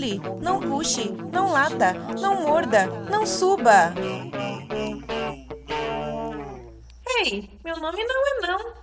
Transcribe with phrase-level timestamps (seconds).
[0.00, 3.92] pule, não puxe, não lata, não morda, não suba.
[7.18, 8.74] Ei, meu nome não é não.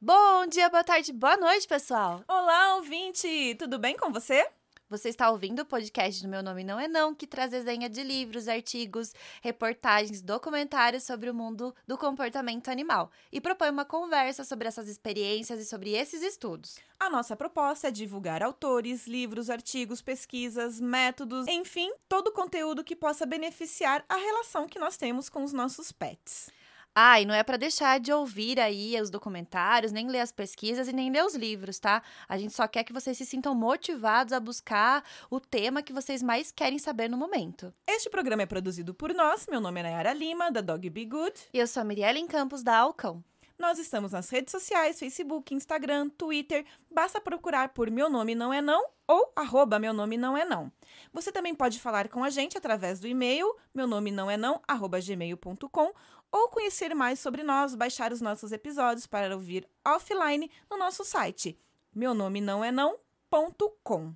[0.00, 2.22] Bom dia, boa tarde, boa noite, pessoal.
[2.28, 4.46] Olá, ouvinte, tudo bem com você?
[4.92, 8.02] Você está ouvindo o podcast do Meu Nome Não É Não, que traz desenha de
[8.02, 14.68] livros, artigos, reportagens, documentários sobre o mundo do comportamento animal e propõe uma conversa sobre
[14.68, 16.76] essas experiências e sobre esses estudos.
[17.00, 23.24] A nossa proposta é divulgar autores, livros, artigos, pesquisas, métodos, enfim, todo conteúdo que possa
[23.24, 26.50] beneficiar a relação que nós temos com os nossos pets.
[26.94, 30.88] Ah, e não é para deixar de ouvir aí os documentários, nem ler as pesquisas
[30.88, 32.02] e nem ler os livros, tá?
[32.28, 36.22] A gente só quer que vocês se sintam motivados a buscar o tema que vocês
[36.22, 37.72] mais querem saber no momento.
[37.86, 39.46] Este programa é produzido por nós.
[39.50, 41.32] Meu nome é Nayara Lima, da Dog Be Good.
[41.54, 43.24] E eu sou a Mirielle Campos, da Alcão.
[43.58, 46.64] Nós estamos nas redes sociais, Facebook, Instagram, Twitter.
[46.90, 50.70] Basta procurar por Meu Nome Não É Não ou arroba Meu Nome Não É Não.
[51.12, 54.60] Você também pode falar com a gente através do e-mail meu nome não é não,
[54.68, 55.92] arroba gmail.com
[56.32, 61.56] ou conhecer mais sobre nós, baixar os nossos episódios para ouvir offline no nosso site
[61.94, 64.14] meu nome não é não.com.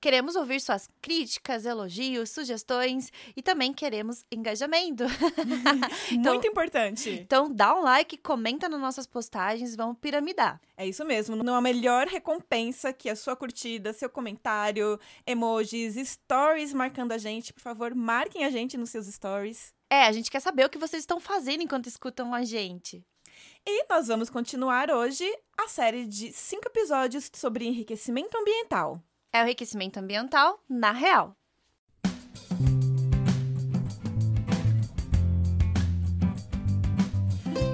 [0.00, 5.04] Queremos ouvir suas críticas, elogios, sugestões e também queremos engajamento.
[6.10, 7.10] então, Muito importante.
[7.10, 10.60] Então dá um like, comenta nas nossas postagens, vamos piramidar.
[10.76, 11.36] É isso mesmo.
[11.36, 17.52] Não há melhor recompensa que a sua curtida, seu comentário, emojis, stories marcando a gente.
[17.52, 19.72] Por favor, marquem a gente nos seus stories.
[19.90, 23.04] É, a gente quer saber o que vocês estão fazendo enquanto escutam a gente.
[23.66, 25.24] E nós vamos continuar hoje
[25.56, 29.02] a série de cinco episódios sobre enriquecimento ambiental.
[29.34, 31.34] É o enriquecimento ambiental na real.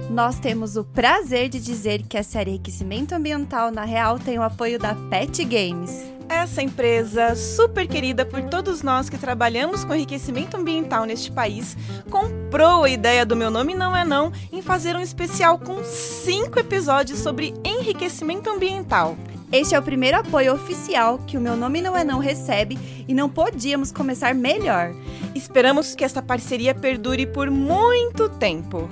[0.08, 4.42] Nós temos o prazer de dizer que a série Enriquecimento Ambiental na Real tem o
[4.42, 6.10] apoio da Pet Games.
[6.30, 11.76] Essa empresa, super querida por todos nós que trabalhamos com enriquecimento ambiental neste país,
[12.08, 16.58] comprou a ideia do Meu Nome Não É Não em fazer um especial com cinco
[16.58, 19.14] episódios sobre enriquecimento ambiental.
[19.52, 22.78] Este é o primeiro apoio oficial que o Meu Nome Não É Não recebe
[23.08, 24.94] e não podíamos começar melhor.
[25.34, 28.88] Esperamos que esta parceria perdure por muito tempo.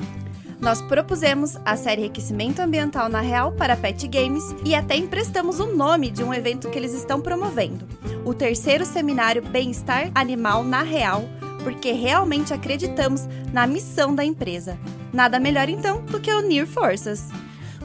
[0.60, 5.66] Nós propusemos a série Enriquecimento Ambiental na Real para Pet Games e até emprestamos o
[5.66, 7.86] nome de um evento que eles estão promovendo:
[8.24, 11.28] o terceiro seminário Bem-Estar Animal na Real,
[11.62, 14.76] porque realmente acreditamos na missão da empresa.
[15.12, 17.28] Nada melhor então do que unir forças.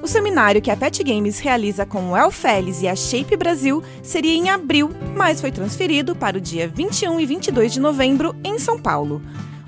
[0.03, 4.33] O seminário que a Pet Games realiza com o Elfeles e a Shape Brasil seria
[4.33, 8.77] em abril, mas foi transferido para o dia 21 e 22 de novembro em São
[8.77, 9.21] Paulo.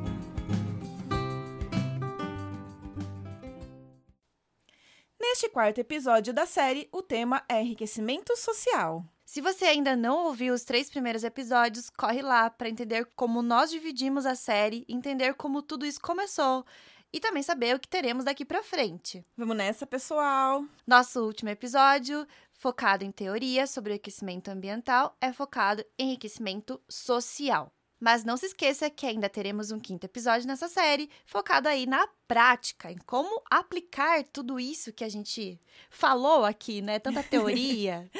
[5.32, 9.02] Neste quarto episódio da série, o tema é enriquecimento social.
[9.24, 13.70] Se você ainda não ouviu os três primeiros episódios, corre lá para entender como nós
[13.70, 16.66] dividimos a série, entender como tudo isso começou
[17.10, 19.24] e também saber o que teremos daqui para frente.
[19.34, 20.66] Vamos nessa, pessoal!
[20.86, 27.72] Nosso último episódio, focado em teoria sobre o aquecimento ambiental, é focado em enriquecimento social.
[28.02, 32.04] Mas não se esqueça que ainda teremos um quinto episódio nessa série, focado aí na
[32.26, 36.98] prática, em como aplicar tudo isso que a gente falou aqui, né?
[36.98, 38.10] Tanta teoria.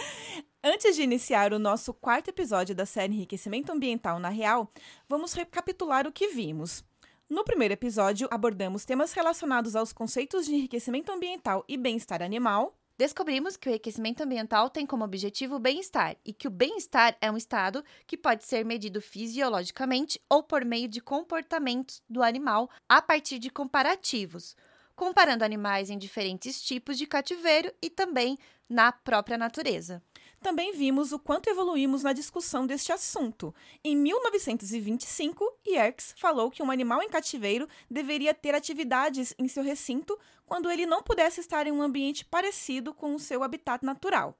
[0.63, 4.71] Antes de iniciar o nosso quarto episódio da série Enriquecimento Ambiental na Real,
[5.09, 6.85] vamos recapitular o que vimos.
[7.29, 12.73] No primeiro episódio, abordamos temas relacionados aos conceitos de enriquecimento ambiental e bem-estar animal.
[13.03, 17.33] Descobrimos que o enriquecimento ambiental tem como objetivo o bem-estar e que o bem-estar é
[17.33, 23.03] um estado que pode ser medido fisiologicamente ou por meio de comportamentos do animal a
[23.03, 24.55] partir de comparativos,
[24.95, 28.39] comparando animais em diferentes tipos de cativeiro e também
[28.69, 30.01] na própria natureza.
[30.43, 33.55] Também vimos o quanto evoluímos na discussão deste assunto.
[33.85, 40.19] Em 1925, Yerkes falou que um animal em cativeiro deveria ter atividades em seu recinto
[40.45, 44.37] quando ele não pudesse estar em um ambiente parecido com o seu habitat natural.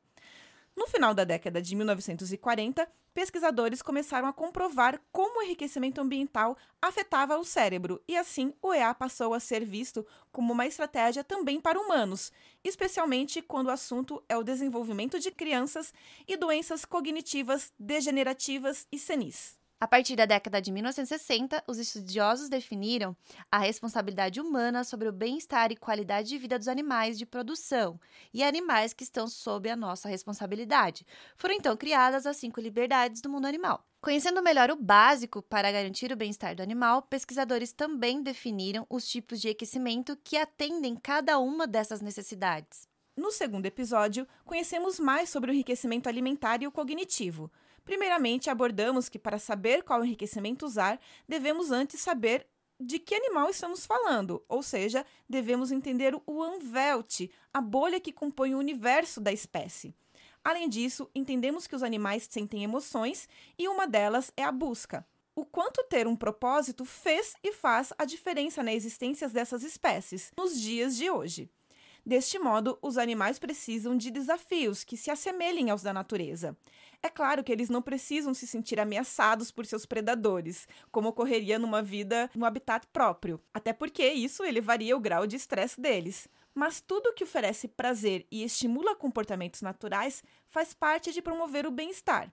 [0.75, 7.39] No final da década de 1940, pesquisadores começaram a comprovar como o enriquecimento ambiental afetava
[7.39, 11.79] o cérebro, e assim o EA passou a ser visto como uma estratégia também para
[11.79, 12.33] humanos,
[12.65, 15.93] especialmente quando o assunto é o desenvolvimento de crianças
[16.27, 19.62] e doenças cognitivas degenerativas e senis.
[19.83, 23.17] A partir da década de 1960, os estudiosos definiram
[23.51, 27.99] a responsabilidade humana sobre o bem-estar e qualidade de vida dos animais de produção
[28.33, 31.05] e animais que estão sob a nossa responsabilidade.
[31.37, 33.85] Foram então criadas as cinco liberdades do mundo animal.
[34.01, 39.41] Conhecendo melhor o básico para garantir o bem-estar do animal, pesquisadores também definiram os tipos
[39.41, 42.87] de aquecimento que atendem cada uma dessas necessidades.
[43.17, 47.51] No segundo episódio, conhecemos mais sobre o enriquecimento alimentar e o cognitivo.
[47.85, 52.47] Primeiramente, abordamos que para saber qual enriquecimento usar, devemos antes saber
[52.79, 58.55] de que animal estamos falando, ou seja, devemos entender o Anvelt, a bolha que compõe
[58.55, 59.95] o universo da espécie.
[60.45, 65.07] Além disso, entendemos que os animais sentem emoções e uma delas é a busca.
[65.35, 70.61] O quanto ter um propósito fez e faz a diferença na existência dessas espécies nos
[70.61, 71.49] dias de hoje.
[72.05, 76.57] Deste modo, os animais precisam de desafios que se assemelhem aos da natureza.
[77.05, 81.83] É claro que eles não precisam se sentir ameaçados por seus predadores, como ocorreria numa
[81.83, 86.29] vida no habitat próprio, até porque isso elevaria o grau de estresse deles.
[86.55, 92.33] Mas tudo que oferece prazer e estimula comportamentos naturais faz parte de promover o bem-estar.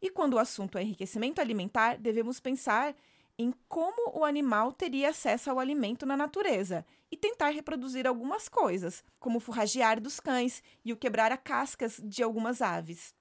[0.00, 2.96] E quando o assunto é enriquecimento alimentar, devemos pensar
[3.38, 9.04] em como o animal teria acesso ao alimento na natureza e tentar reproduzir algumas coisas,
[9.20, 13.14] como o forragear dos cães e o quebrar a cascas de algumas aves.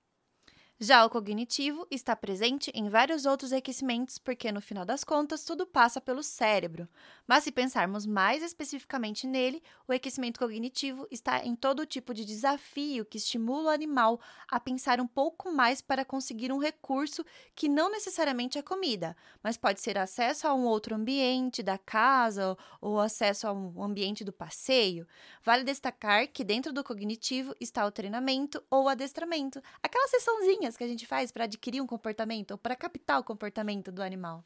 [0.83, 5.63] Já o cognitivo está presente em vários outros aquecimentos, porque no final das contas tudo
[5.63, 6.89] passa pelo cérebro.
[7.31, 13.05] Mas se pensarmos mais especificamente nele, o aquecimento cognitivo está em todo tipo de desafio
[13.05, 14.19] que estimula o animal
[14.49, 17.25] a pensar um pouco mais para conseguir um recurso
[17.55, 22.57] que não necessariamente é comida, mas pode ser acesso a um outro ambiente da casa
[22.81, 25.07] ou acesso a um ambiente do passeio.
[25.41, 30.87] Vale destacar que dentro do cognitivo está o treinamento ou adestramento, aquela sessãozinha que a
[30.89, 34.43] gente faz para adquirir um comportamento ou para captar o comportamento do animal.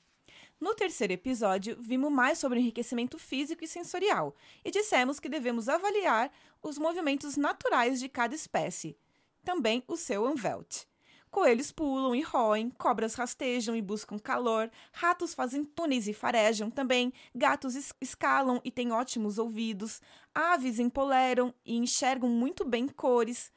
[0.60, 6.32] No terceiro episódio, vimos mais sobre enriquecimento físico e sensorial e dissemos que devemos avaliar
[6.64, 8.98] os movimentos naturais de cada espécie,
[9.44, 10.86] também o seu Anvelt.
[11.30, 17.12] Coelhos pulam e roem, cobras rastejam e buscam calor, ratos fazem túneis e farejam também,
[17.36, 20.02] gatos es escalam e têm ótimos ouvidos,
[20.34, 23.52] aves empoleram e enxergam muito bem cores,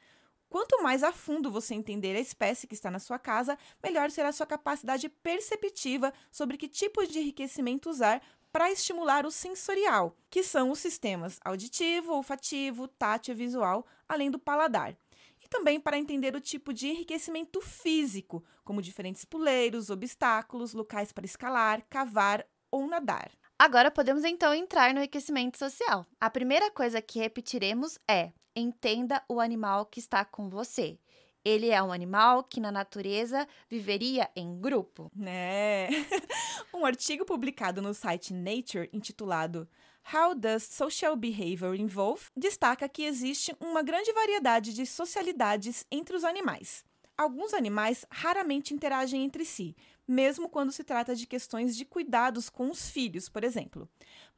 [0.49, 4.29] Quanto mais a fundo você entender a espécie que está na sua casa, melhor será
[4.29, 8.19] a sua capacidade perceptiva sobre que tipo de enriquecimento usar
[8.51, 14.39] para estimular o sensorial, que são os sistemas auditivo, olfativo, tátil e visual, além do
[14.39, 14.97] paladar.
[15.43, 21.25] E também para entender o tipo de enriquecimento físico, como diferentes puleiros, obstáculos, locais para
[21.25, 23.31] escalar, cavar ou nadar.
[23.57, 26.07] Agora podemos então entrar no enriquecimento social.
[26.19, 30.99] A primeira coisa que repetiremos é: entenda o animal que está com você.
[31.43, 35.11] Ele é um animal que na natureza viveria em grupo.
[35.25, 35.87] É.
[36.71, 39.67] Um artigo publicado no site Nature intitulado
[40.13, 46.23] How Does Social Behavior Involve destaca que existe uma grande variedade de socialidades entre os
[46.23, 46.85] animais.
[47.17, 49.75] Alguns animais raramente interagem entre si,
[50.07, 53.89] mesmo quando se trata de questões de cuidados com os filhos, por exemplo.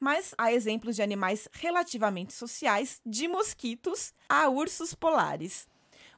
[0.04, 5.68] Mas há exemplos de animais relativamente sociais, de mosquitos a ursos polares.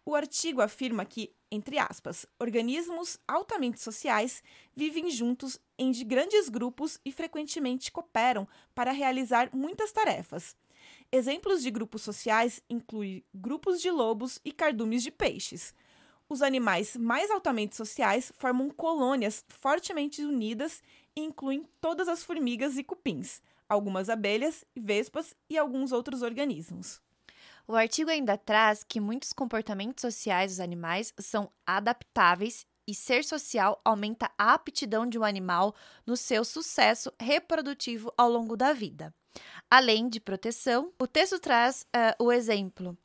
[0.06, 4.42] O artigo afirma que, entre aspas, organismos altamente sociais
[4.74, 10.56] vivem juntos em grandes grupos e frequentemente cooperam para realizar muitas tarefas.
[11.12, 15.76] Exemplos de grupos sociais incluem grupos de lobos e cardumes de peixes.
[16.30, 20.82] Os animais mais altamente sociais formam colônias fortemente unidas
[21.14, 27.02] e incluem todas as formigas e cupins, algumas abelhas, vespas e alguns outros organismos.
[27.68, 33.80] O artigo ainda traz que muitos comportamentos sociais dos animais são adaptáveis e ser social
[33.86, 35.74] aumenta a aptidão de um animal
[36.06, 39.14] no seu sucesso reprodutivo ao longo da vida.
[39.70, 42.98] Além de proteção, o texto traz uh, o exemplo.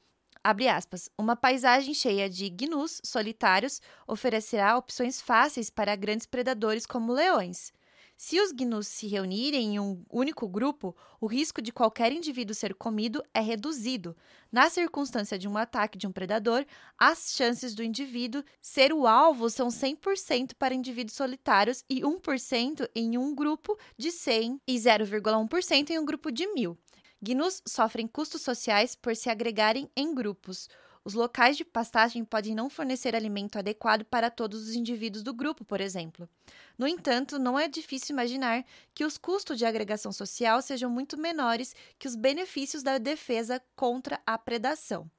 [0.42, 1.10] Aspas.
[1.18, 7.72] Uma paisagem cheia de gnus solitários oferecerá opções fáceis para grandes predadores como leões.
[8.20, 12.75] Se os gnus se reunirem em um único grupo, o risco de qualquer indivíduo ser
[12.75, 14.16] comido é reduzido.
[14.50, 16.66] Na circunstância de um ataque de um predador,
[16.98, 23.16] as chances do indivíduo ser o alvo são 100% para indivíduos solitários e 1% em
[23.16, 26.76] um grupo de 100 e 0,1% em um grupo de 1000.
[27.22, 30.68] Gnus sofrem custos sociais por se agregarem em grupos.
[31.08, 35.64] Os locais de pastagem podem não fornecer alimento adequado para todos os indivíduos do grupo,
[35.64, 36.28] por exemplo.
[36.76, 38.62] No entanto, não é difícil imaginar
[38.92, 44.20] que os custos de agregação social sejam muito menores que os benefícios da defesa contra
[44.26, 45.10] a predação.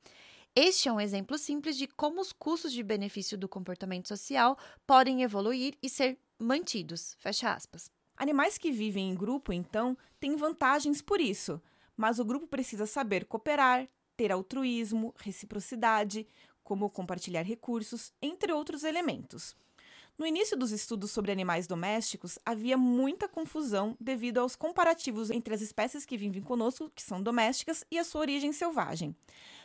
[0.55, 5.24] Este é um exemplo simples de como os custos de benefício do comportamento social podem
[5.24, 7.15] evoluir e ser mantidos.
[7.17, 7.89] Fecha aspas.
[8.15, 11.60] Animais que vivem em grupo, então, têm vantagens por isso,
[11.98, 13.89] mas o grupo precisa saber cooperar,
[14.20, 16.28] ter altruísmo, reciprocidade,
[16.62, 19.56] como compartilhar recursos, entre outros elementos.
[20.18, 25.62] No início dos estudos sobre animais domésticos, havia muita confusão devido aos comparativos entre as
[25.62, 29.16] espécies que vivem conosco, que são domésticas, e a sua origem selvagem.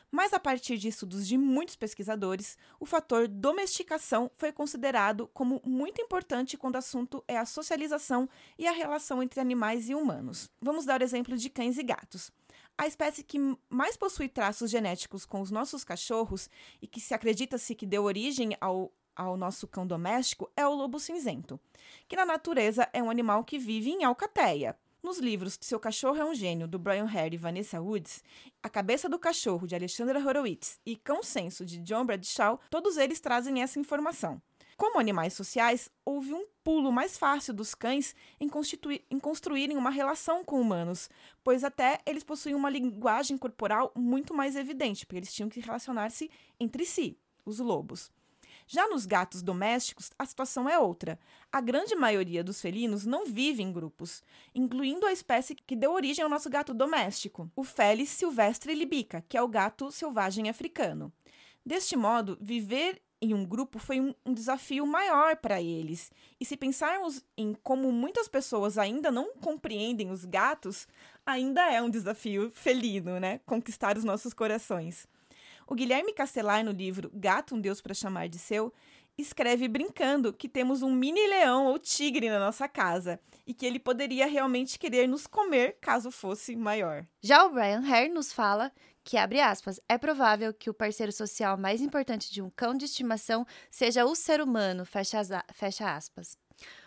[0.09, 6.01] Mas a partir de estudos de muitos pesquisadores, o fator domesticação foi considerado como muito
[6.01, 10.49] importante quando o assunto é a socialização e a relação entre animais e humanos.
[10.63, 12.31] Vamos dar o exemplo de cães e gatos.
[12.77, 13.39] A espécie que
[13.71, 16.51] mais possui traços genéticos com os nossos cachorros
[16.83, 20.99] e que se acredita-se que deu origem ao, ao nosso cão doméstico é o lobo
[20.99, 21.59] cinzento,
[22.09, 24.77] que na natureza é um animal que vive em alcateia.
[25.05, 28.25] Nos livros Seu Cachorro é um Gênio, do Brian Hare e Vanessa Woods,
[28.63, 33.21] A Cabeça do Cachorro, de Alexandra Horowitz, e Cão Senso, de John Bradshaw, todos eles
[33.21, 34.41] trazem essa informação.
[34.77, 38.51] Como animais sociais, houve um pulo mais fácil dos cães em,
[39.11, 41.09] em, construírem uma relação com humanos,
[41.45, 46.31] pois até eles possuíam uma linguagem corporal muito mais evidente, porque eles tinham que relacionar-se
[46.59, 48.11] entre si, os lobos.
[48.67, 51.19] Já nos gatos domésticos, a situação é outra.
[51.53, 54.23] A grande maioria dos felinos não vive em grupos,
[54.55, 59.37] incluindo a espécie que deu origem ao nosso gato doméstico, o Felis silvestre libica, que
[59.37, 61.13] é o gato selvagem africano.
[61.65, 66.11] Deste modo, viver em um grupo foi um, um desafio maior para eles.
[66.41, 70.87] E se pensarmos em como muitas pessoas ainda não compreendem os gatos,
[71.25, 73.41] ainda é um desafio felino, né?
[73.47, 75.07] Conquistar os nossos corações.
[75.67, 78.73] O Guilherme Castelar, no livro Gato, um Deus para chamar de seu,
[79.17, 83.79] escreve brincando que temos um mini leão ou tigre na nossa casa e que ele
[83.79, 87.07] poderia realmente querer nos comer caso fosse maior.
[87.23, 88.73] Já o Brian Hare nos fala
[89.05, 92.87] que, abre aspas, é provável que o parceiro social mais importante de um cão de
[92.87, 95.21] estimação seja o ser humano, fecha,
[95.53, 96.39] fecha aspas.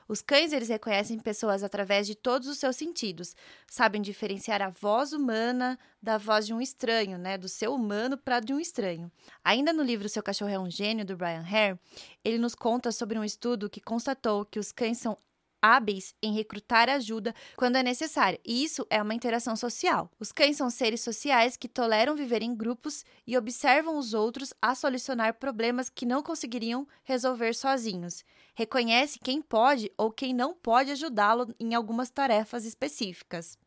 [0.08, 3.36] Os cães eles reconhecem pessoas através de todos os seus sentidos,
[3.70, 8.40] sabem diferenciar a voz humana da voz de um estranho, né, do seu humano para
[8.40, 9.12] de um estranho.
[9.44, 11.78] Ainda no livro Seu Cachorro é um Gênio do Brian Hare,
[12.24, 15.18] ele nos conta sobre um estudo que constatou que os cães são
[15.62, 20.10] hábeis em recrutar ajuda quando é necessário, e isso é uma interação social.
[20.20, 24.76] Os cães são seres sociais que toleram viver em grupos e observam os outros a
[24.76, 28.24] solucionar problemas que não conseguiriam resolver sozinhos.
[28.56, 33.58] Reconhece quem pode ou quem não pode ajudá-lo em algumas tarefas específicas.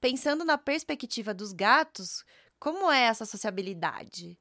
[0.00, 2.24] Pensando na perspectiva dos gatos,
[2.58, 4.38] como é essa sociabilidade?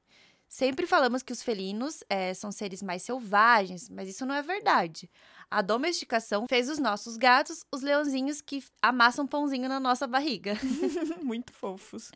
[0.51, 5.10] Sempre falamos que os felinos é, são seres mais selvagens, mas isso não é verdade.
[5.50, 10.55] A domesticação fez os nossos gatos os leãozinhos que amassam pãozinho na nossa barriga.
[11.24, 12.12] muito fofos.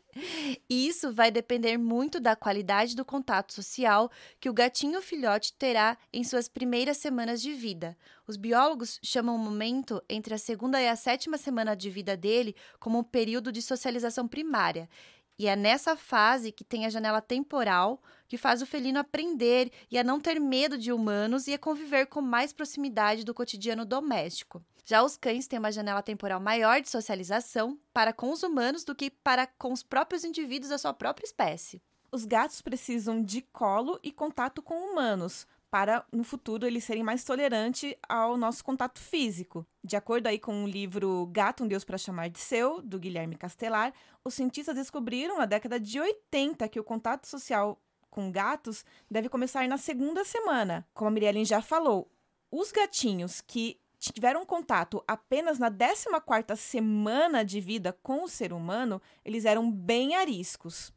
[0.68, 5.96] E isso vai depender muito da qualidade do contato social que o gatinho filhote terá
[6.12, 7.96] em suas primeiras semanas de vida.
[8.26, 12.54] Os biólogos chamam o momento entre a segunda e a sétima semana de vida dele
[12.78, 14.90] como um período de socialização primária.
[15.38, 19.98] E é nessa fase que tem a janela temporal que faz o felino aprender e
[19.98, 24.64] a não ter medo de humanos e a conviver com mais proximidade do cotidiano doméstico.
[24.84, 28.94] Já os cães têm uma janela temporal maior de socialização para com os humanos do
[28.94, 31.82] que para com os próprios indivíduos da sua própria espécie.
[32.10, 37.24] Os gatos precisam de colo e contato com humanos, para no futuro eles serem mais
[37.24, 39.66] tolerantes ao nosso contato físico.
[39.82, 43.36] De acordo aí com o livro Gato, um Deus para chamar de seu, do Guilherme
[43.36, 43.92] Castelar,
[44.24, 47.80] os cientistas descobriram na década de 80 que o contato social
[48.10, 50.86] com gatos deve começar na segunda semana.
[50.94, 52.10] Como a Mirielle já falou,
[52.50, 59.00] os gatinhos que tiveram contato apenas na 14ª semana de vida com o ser humano,
[59.24, 60.92] eles eram bem ariscos.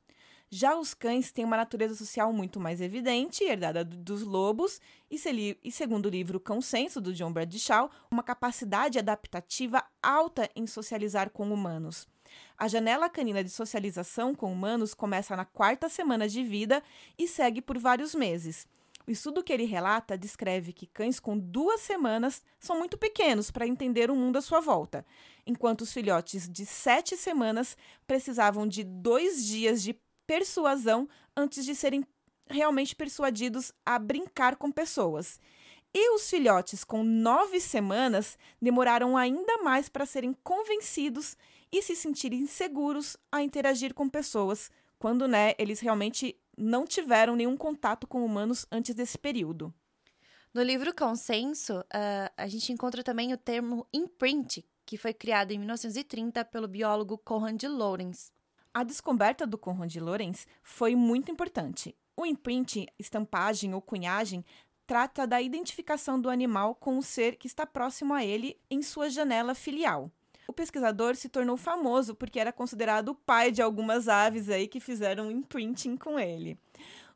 [0.51, 5.71] Já os cães têm uma natureza social muito mais evidente, herdada dos lobos, e, e
[5.71, 11.53] segundo o livro Cão Senso, do John Bradshaw, uma capacidade adaptativa alta em socializar com
[11.53, 12.07] humanos.
[12.57, 16.81] A janela canina de socialização com humanos começa na quarta semana de vida
[17.17, 18.67] e segue por vários meses.
[19.07, 23.67] O estudo que ele relata descreve que cães com duas semanas são muito pequenos para
[23.67, 25.05] entender o mundo à sua volta,
[25.45, 32.05] enquanto os filhotes de sete semanas precisavam de dois dias de persuasão antes de serem
[32.47, 35.39] realmente persuadidos a brincar com pessoas.
[35.91, 41.35] E os filhotes com nove semanas demoraram ainda mais para serem convencidos
[41.71, 44.69] e se sentirem seguros a interagir com pessoas,
[44.99, 49.73] quando né, eles realmente não tiveram nenhum contato com humanos antes desse período.
[50.53, 55.57] No livro Consenso, uh, a gente encontra também o termo imprint, que foi criado em
[55.57, 58.31] 1930 pelo biólogo Conrad Lorenz.
[58.73, 61.95] A descoberta do Conrad Lorenz foi muito importante.
[62.15, 64.45] O imprint, estampagem ou cunhagem,
[64.85, 69.09] trata da identificação do animal com o ser que está próximo a ele em sua
[69.09, 70.11] janela filial
[70.49, 74.79] o pesquisador se tornou famoso porque era considerado o pai de algumas aves aí que
[74.79, 76.57] fizeram imprinting com ele.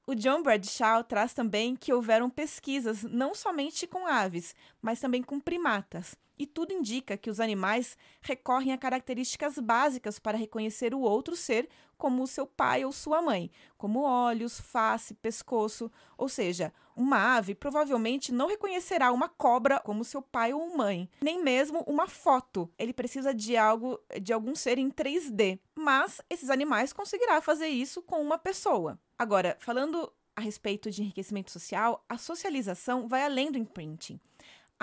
[0.05, 5.39] O John Bradshaw traz também que houveram pesquisas não somente com aves, mas também com
[5.39, 11.36] primatas, e tudo indica que os animais recorrem a características básicas para reconhecer o outro
[11.36, 15.92] ser como seu pai ou sua mãe, como olhos, face, pescoço.
[16.18, 21.42] Ou seja, uma ave provavelmente não reconhecerá uma cobra como seu pai ou mãe, nem
[21.42, 22.70] mesmo uma foto.
[22.78, 25.60] Ele precisa de algo, de algum ser em 3D.
[25.75, 29.00] Mas esses animais conseguirá fazer isso com uma pessoa.
[29.18, 34.20] Agora, falando a respeito de enriquecimento social, a socialização vai além do imprinting.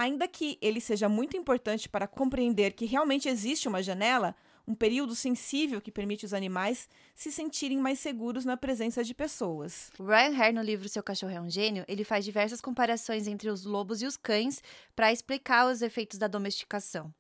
[0.01, 4.35] Ainda que ele seja muito importante para compreender que realmente existe uma janela,
[4.67, 9.93] um período sensível que permite os animais se sentirem mais seguros na presença de pessoas.
[9.99, 13.67] Ryan Hare, no livro Seu Cachorro é um Gênio, ele faz diversas comparações entre os
[13.67, 14.63] lobos e os cães
[14.97, 17.13] para explicar os efeitos da domesticação.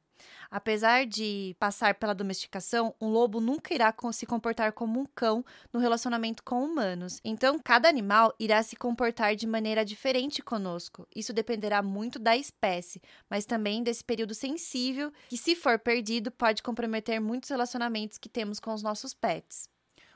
[0.51, 5.81] Apesar de passar pela domesticação, um lobo nunca irá se comportar como um cão no
[5.81, 7.21] relacionamento com humanos.
[7.25, 11.07] Então, cada animal irá se comportar de maneira diferente conosco.
[11.15, 16.63] Isso dependerá muito da espécie, mas também desse período sensível que, se for perdido, pode
[16.63, 19.69] comprometer muitos relacionamentos que temos com os nossos pets.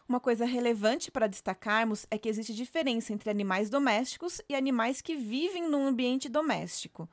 [0.07, 5.17] Uma coisa relevante para destacarmos é que existe diferença entre animais domésticos e animais que
[5.17, 7.09] vivem num ambiente doméstico.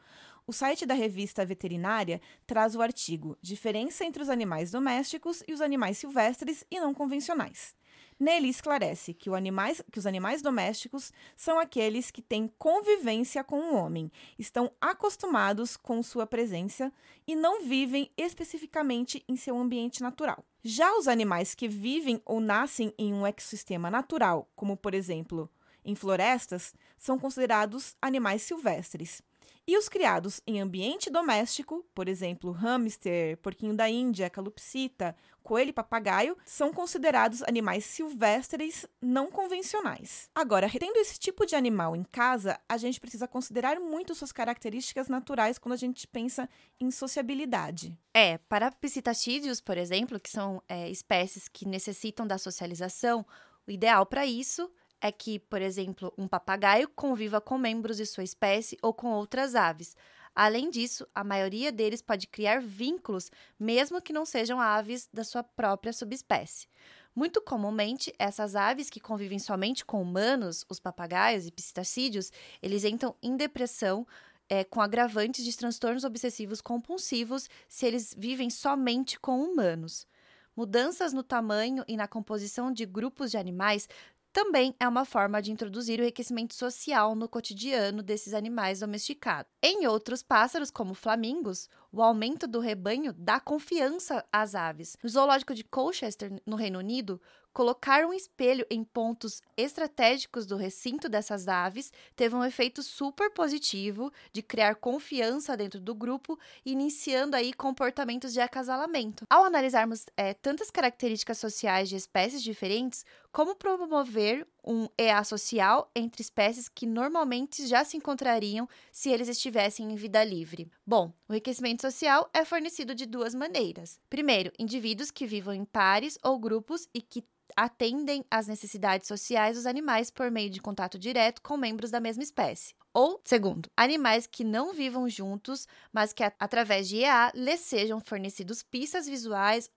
[0.48, 5.62] O site da revista veterinária traz o artigo Diferença entre os animais domésticos e os
[5.62, 7.76] animais silvestres e não convencionais.
[8.22, 13.76] Nele esclarece que, animais, que, os animais domésticos são aqueles que têm convivência com o
[13.76, 16.94] homem, estão acostumados com sua presença
[17.26, 20.46] e não vivem especificamente em seu ambiente natural.
[20.64, 25.50] Já os animais que vivem ou nascem em um ecossistema natural, como por exemplo
[25.84, 29.24] em florestas, são considerados animais silvestres.
[29.68, 35.74] E os criados em ambiente doméstico, por exemplo, hamster, porquinho da Índia, calopsita, coelho e
[35.74, 40.30] papagaio, são considerados animais silvestres não convencionais.
[40.34, 45.08] Agora, tendo esse tipo de animal em casa, a gente precisa considerar muito suas características
[45.08, 47.96] naturais quando a gente pensa em sociabilidade.
[48.14, 53.26] É, para psittacidios, por exemplo, que são é, espécies que necessitam da socialização,
[53.68, 54.72] o ideal para isso
[55.02, 59.56] é que, por exemplo, um papagaio conviva com membros de sua espécie ou com outras
[59.56, 59.98] aves.
[60.34, 65.44] Além disso, a maioria deles pode criar vínculos, mesmo que não sejam aves da sua
[65.44, 66.68] própria subespécie.
[67.14, 73.14] Muito comumente, essas aves que convivem somente com humanos, os papagaios e psitacídeos, eles entram
[73.22, 74.08] em depressão
[74.48, 80.08] é, com agravantes de transtornos obsessivos compulsivos se eles vivem somente com humanos.
[80.56, 83.90] Mudanças no tamanho e na composição de grupos de animais
[84.32, 89.52] também é uma forma de introduzir o enriquecimento social no cotidiano desses animais domesticados.
[89.62, 94.96] Em outros pássaros, como flamingos, o aumento do rebanho dá confiança às aves.
[95.04, 97.22] No zoológico de Colchester, no Reino Unido,
[97.54, 104.10] Colocar um espelho em pontos estratégicos do recinto dessas aves teve um efeito super positivo
[104.32, 109.26] de criar confiança dentro do grupo, iniciando aí comportamentos de acasalamento.
[109.30, 116.22] Ao analisarmos é, tantas características sociais de espécies diferentes, como promover um EA social entre
[116.22, 120.70] espécies que normalmente já se encontrariam se eles estivessem em vida livre?
[120.86, 124.00] Bom, o enriquecimento social é fornecido de duas maneiras.
[124.10, 127.24] Primeiro, indivíduos que vivam em pares ou grupos e que
[127.56, 132.24] atendem às necessidades sociais dos animais por meio de contato direto com membros da mesma
[132.24, 132.74] espécie.
[132.94, 138.62] Ou, segundo, animais que não vivam juntos, mas que através de EA lhes sejam fornecidos
[138.62, 139.72] pistas visuais,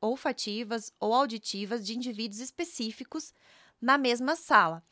[0.00, 3.34] olfativas ou auditivas de indivíduos específicos
[3.80, 4.82] na mesma sala.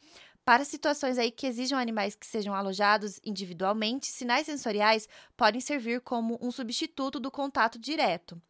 [0.45, 6.39] Para situações aí que exijam animais que sejam alojados individualmente, sinais sensoriais podem servir como
[6.41, 8.41] um substituto do contato direto.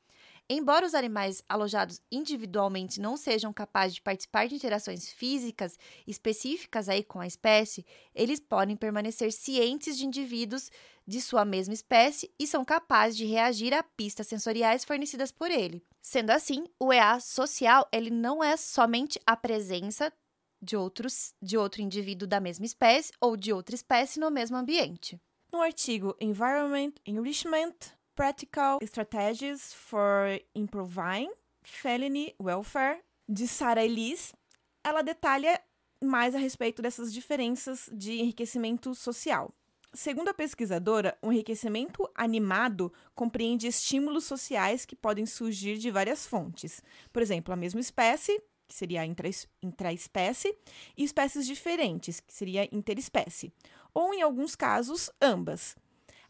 [0.48, 7.02] Embora os animais alojados individualmente não sejam capazes de participar de interações físicas específicas aí
[7.02, 10.70] com a espécie, eles podem permanecer cientes de indivíduos
[11.04, 15.82] de sua mesma espécie e são capazes de reagir a pistas sensoriais fornecidas por ele.
[16.00, 20.12] Sendo assim, o EA social ele não é somente a presença
[20.62, 25.20] de outros de outro indivíduo da mesma espécie ou de outra espécie no mesmo ambiente.
[25.52, 31.30] No artigo Environment Enrichment Practical Strategies for Improving
[31.62, 34.32] Felony Welfare, de Sarah Elise,
[34.82, 35.60] ela detalha
[36.02, 39.52] mais a respeito dessas diferenças de enriquecimento social.
[39.92, 46.82] Segundo a pesquisadora, o enriquecimento animado compreende estímulos sociais que podem surgir de várias fontes.
[47.12, 49.06] Por exemplo, a mesma espécie, que seria a
[49.62, 50.56] intraespécie,
[50.96, 53.52] e espécies diferentes, que seria interespécie.
[53.92, 55.76] Ou, em alguns casos, ambas.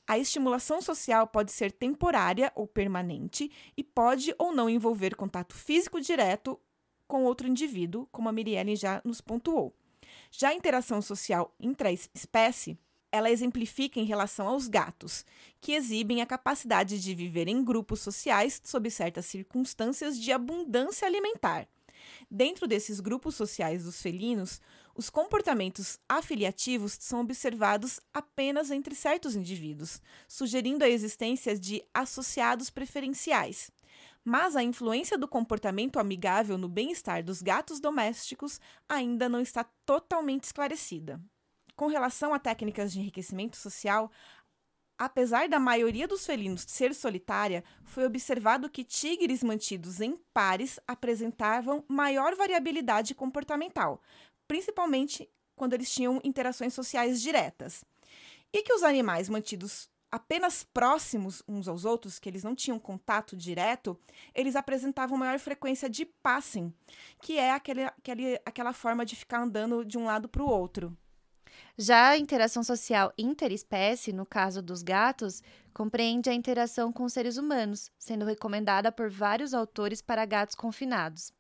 [0.07, 6.01] A estimulação social pode ser temporária ou permanente e pode ou não envolver contato físico
[6.01, 6.61] direto
[7.09, 9.75] com outro indivíduo, como a Mirielle já nos pontuou.
[10.31, 12.79] Já a interação social intraespécie,
[13.11, 15.25] ela exemplifica em relação aos gatos,
[15.61, 21.69] que exibem a capacidade de viver em grupos sociais sob certas circunstâncias de abundância alimentar.
[22.31, 24.61] Dentro desses grupos sociais dos felinos,
[24.96, 33.70] os comportamentos afiliativos são observados apenas entre certos indivíduos, sugerindo a existência de associados preferenciais.
[34.24, 40.44] Mas a influência do comportamento amigável no bem-estar dos gatos domésticos ainda não está totalmente
[40.44, 41.20] esclarecida.
[41.76, 44.11] Com relação a técnicas de enriquecimento social,
[44.98, 51.85] Apesar da maioria dos felinos ser solitária, foi observado que tigres mantidos em pares apresentavam
[51.87, 54.00] maior variabilidade comportamental,
[54.46, 57.85] principalmente quando eles tinham interações sociais diretas.
[58.52, 63.37] E que os animais mantidos apenas próximos uns aos outros, que eles não tinham contato
[63.37, 63.98] direto,
[64.35, 66.72] eles apresentavam maior frequência de passing,
[67.20, 70.96] que é aquele, aquele, aquela forma de ficar andando de um lado para o outro.
[71.78, 75.42] Já a interação social interespécie, no caso dos gatos,
[75.74, 81.32] compreende a interação com seres humanos, sendo recomendada por vários autores para gatos confinados.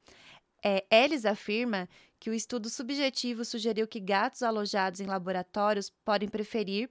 [0.68, 6.90] É, Ellis afirma que o estudo subjetivo sugeriu que gatos alojados em laboratórios podem preferir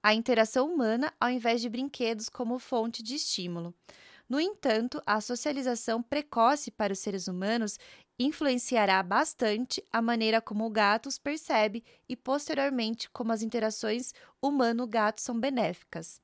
[0.00, 3.74] a interação humana ao invés de brinquedos como fonte de estímulo.
[4.28, 7.76] No entanto, a socialização precoce para os seres humanos
[8.20, 15.20] influenciará bastante a maneira como o gato os percebe e, posteriormente, como as interações humano-gato
[15.20, 16.20] são benéficas.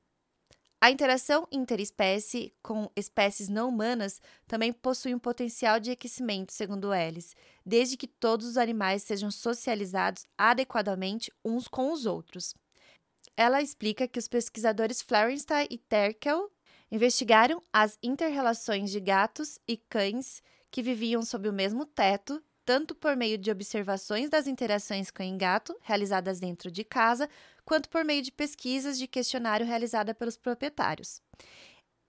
[0.83, 7.37] A interação interespécie com espécies não humanas também possui um potencial de aquecimento, segundo Ellis,
[7.65, 12.53] desde que todos os animais sejam socializados adequadamente uns com os outros.
[13.37, 16.51] Ela explica que os pesquisadores Flarenstein e Terkel
[16.91, 23.15] investigaram as interrelações de gatos e cães que viviam sob o mesmo teto, tanto por
[23.15, 27.29] meio de observações das interações cão-gato realizadas dentro de casa,
[27.65, 31.21] quanto por meio de pesquisas de questionário realizada pelos proprietários.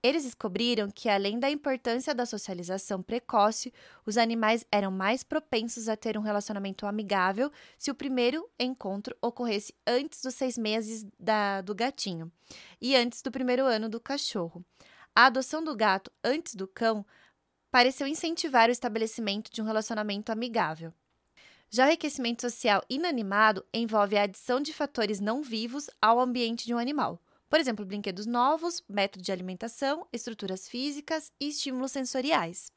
[0.05, 3.73] Eles descobriram que, além da importância da socialização precoce,
[4.05, 9.73] os animais eram mais propensos a ter um relacionamento amigável se o primeiro encontro ocorresse
[9.87, 12.31] antes dos seis meses da, do gatinho
[12.79, 14.63] e antes do primeiro ano do cachorro.
[15.15, 17.03] A adoção do gato antes do cão
[17.71, 20.93] pareceu incentivar o estabelecimento de um relacionamento amigável.
[21.69, 26.73] Já o enriquecimento social inanimado envolve a adição de fatores não vivos ao ambiente de
[26.73, 27.19] um animal.
[27.49, 32.71] Por exemplo, brinquedos novos, método de alimentação, estruturas físicas e estímulos sensoriais.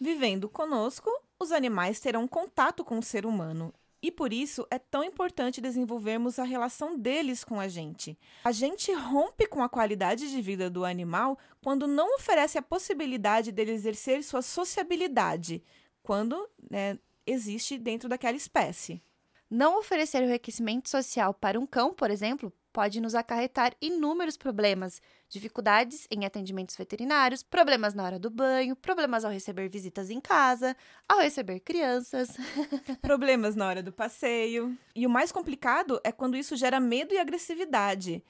[0.00, 3.72] Vivendo conosco, os animais terão contato com o ser humano
[4.04, 8.18] e por isso é tão importante desenvolvermos a relação deles com a gente.
[8.44, 13.50] A gente rompe com a qualidade de vida do animal quando não oferece a possibilidade
[13.50, 15.64] dele exercer sua sociabilidade,
[16.02, 19.02] quando né, existe dentro daquela espécie.
[19.50, 25.00] Não oferecer o enriquecimento social para um cão, por exemplo, pode nos acarretar inúmeros problemas,
[25.28, 30.76] dificuldades em atendimentos veterinários, problemas na hora do banho, problemas ao receber visitas em casa,
[31.08, 32.36] ao receber crianças,
[33.00, 34.76] problemas na hora do passeio.
[34.92, 38.24] E o mais complicado é quando isso gera medo e agressividade.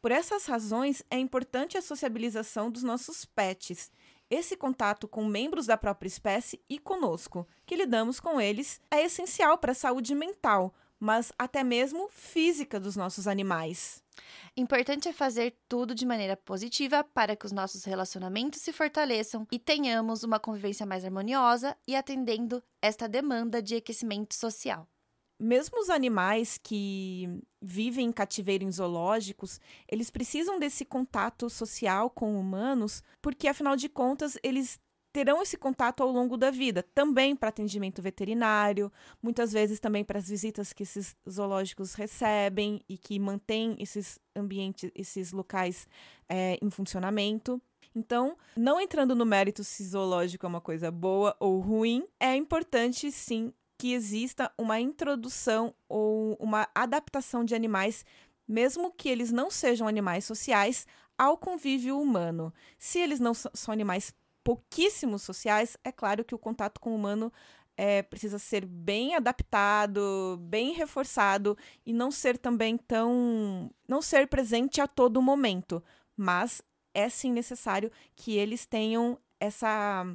[0.00, 3.92] Por essas razões, é importante a sociabilização dos nossos pets.
[4.30, 9.58] Esse contato com membros da própria espécie e conosco, que lidamos com eles, é essencial
[9.58, 14.04] para a saúde mental, mas até mesmo física dos nossos animais.
[14.56, 19.58] Importante é fazer tudo de maneira positiva para que os nossos relacionamentos se fortaleçam e
[19.58, 24.86] tenhamos uma convivência mais harmoniosa e atendendo esta demanda de aquecimento social.
[25.40, 29.58] Mesmo os animais que vivem em cativeiro em zoológicos,
[29.90, 34.78] eles precisam desse contato social com humanos, porque afinal de contas eles
[35.12, 40.18] terão esse contato ao longo da vida, também para atendimento veterinário, muitas vezes também para
[40.18, 45.88] as visitas que esses zoológicos recebem e que mantêm esses ambientes, esses locais
[46.28, 47.60] é, em funcionamento.
[47.94, 53.10] Então, não entrando no mérito se zoológico é uma coisa boa ou ruim, é importante
[53.10, 58.04] sim que exista uma introdução ou uma adaptação de animais,
[58.46, 62.52] mesmo que eles não sejam animais sociais, ao convívio humano.
[62.78, 64.14] Se eles não são animais
[64.44, 67.32] pouquíssimos sociais, é claro que o contato com o humano
[67.74, 73.70] é, precisa ser bem adaptado, bem reforçado e não ser também tão.
[73.88, 75.82] não ser presente a todo momento.
[76.14, 76.60] Mas
[76.92, 80.06] é sim necessário que eles tenham essa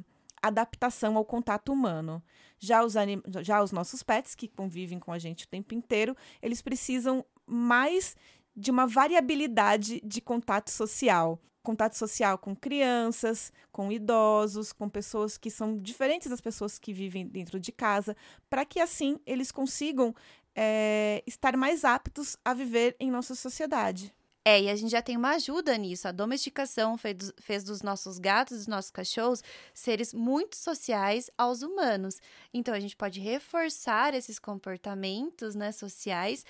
[0.46, 2.22] adaptação ao contato humano.
[2.58, 3.22] Já os, anim...
[3.42, 8.16] Já os nossos pets, que convivem com a gente o tempo inteiro, eles precisam mais
[8.54, 15.50] de uma variabilidade de contato social contato social com crianças, com idosos, com pessoas que
[15.50, 18.16] são diferentes das pessoas que vivem dentro de casa,
[18.48, 20.14] para que assim eles consigam
[20.54, 24.14] é, estar mais aptos a viver em nossa sociedade.
[24.48, 26.06] É, e a gente já tem uma ajuda nisso.
[26.06, 29.42] A domesticação fez, fez dos nossos gatos, dos nossos cachorros,
[29.74, 32.20] seres muito sociais aos humanos.
[32.54, 36.44] Então, a gente pode reforçar esses comportamentos né, sociais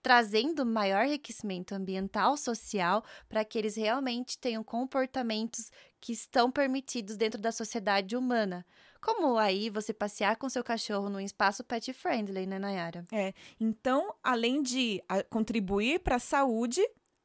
[0.00, 7.40] trazendo maior enriquecimento ambiental, social, para que eles realmente tenham comportamentos que estão permitidos dentro
[7.40, 8.64] da sociedade humana.
[9.00, 13.04] Como aí você passear com seu cachorro num espaço pet friendly, né, Nayara?
[13.10, 13.34] É.
[13.58, 16.80] Então, além de contribuir para a saúde,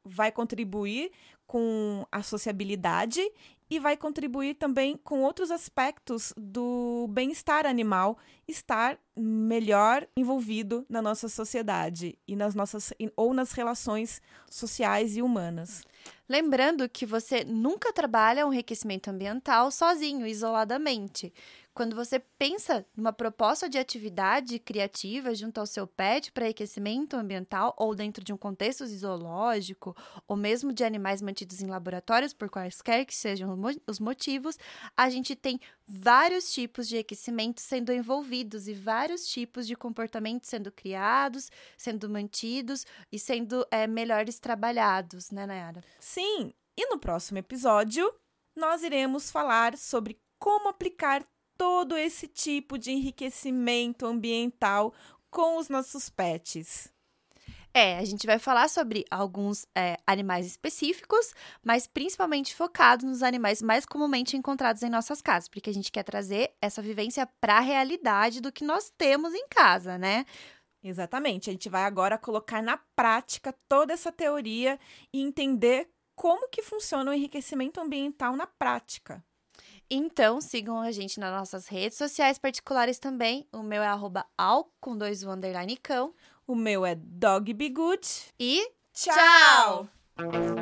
[0.06, 1.10] vai contribuir
[1.46, 3.20] com a sociabilidade
[3.68, 8.16] e vai contribuir também com outros aspectos do bem-estar animal
[8.46, 15.82] estar melhor envolvido na nossa sociedade e nas nossas ou nas relações sociais e humanas.
[16.28, 21.32] Lembrando que você nunca trabalha um enriquecimento ambiental sozinho, isoladamente.
[21.76, 27.74] Quando você pensa numa proposta de atividade criativa junto ao seu pet para aquecimento ambiental
[27.76, 29.94] ou dentro de um contexto zoológico
[30.26, 33.54] ou mesmo de animais mantidos em laboratórios, por quaisquer que sejam
[33.86, 34.56] os motivos,
[34.96, 40.72] a gente tem vários tipos de aquecimento sendo envolvidos e vários tipos de comportamentos sendo
[40.72, 45.84] criados, sendo mantidos e sendo é, melhores trabalhados, né, Nayara?
[46.00, 48.10] Sim, e no próximo episódio
[48.56, 51.22] nós iremos falar sobre como aplicar
[51.56, 54.92] todo esse tipo de enriquecimento ambiental
[55.30, 56.92] com os nossos pets.
[57.74, 63.60] É, a gente vai falar sobre alguns é, animais específicos, mas principalmente focado nos animais
[63.60, 67.60] mais comumente encontrados em nossas casas, porque a gente quer trazer essa vivência para a
[67.60, 70.24] realidade do que nós temos em casa, né?
[70.82, 71.50] Exatamente.
[71.50, 74.80] A gente vai agora colocar na prática toda essa teoria
[75.12, 79.22] e entender como que funciona o enriquecimento ambiental na prática.
[79.88, 83.46] Então, sigam a gente nas nossas redes sociais particulares também.
[83.52, 86.12] O meu é arroba al, com dois o underline cão.
[86.46, 88.06] O meu é dogbegood.
[88.38, 89.88] E tchau!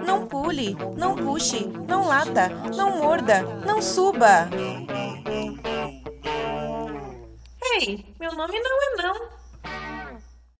[0.04, 4.48] Não pule, não puxe, não lata, não morda, não suba.
[7.80, 9.43] Ei, meu nome não é não.